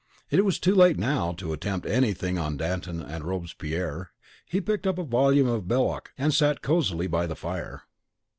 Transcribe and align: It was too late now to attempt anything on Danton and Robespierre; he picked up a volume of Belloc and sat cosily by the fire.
It 0.31 0.43
was 0.43 0.57
too 0.57 0.73
late 0.73 0.97
now 0.97 1.31
to 1.33 1.53
attempt 1.53 1.85
anything 1.85 2.39
on 2.39 2.57
Danton 2.57 3.03
and 3.03 3.23
Robespierre; 3.23 4.09
he 4.47 4.59
picked 4.59 4.87
up 4.87 4.97
a 4.97 5.03
volume 5.03 5.47
of 5.47 5.67
Belloc 5.67 6.11
and 6.17 6.33
sat 6.33 6.63
cosily 6.63 7.05
by 7.05 7.27
the 7.27 7.35
fire. 7.35 7.83